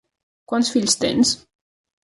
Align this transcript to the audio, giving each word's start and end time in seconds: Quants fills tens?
Quants 0.53 0.71
fills 0.77 0.97
tens? 1.05 1.37